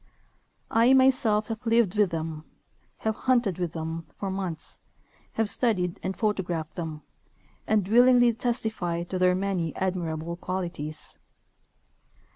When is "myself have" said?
0.95-1.63